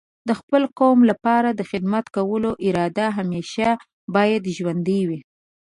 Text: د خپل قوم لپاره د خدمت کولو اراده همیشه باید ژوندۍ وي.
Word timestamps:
د 0.27 0.29
خپل 0.39 0.63
قوم 0.79 0.99
لپاره 1.11 1.49
د 1.53 1.61
خدمت 1.71 2.05
کولو 2.15 2.49
اراده 2.67 3.07
همیشه 3.17 3.67
باید 4.15 4.43
ژوندۍ 4.57 5.01
وي. 5.09 5.19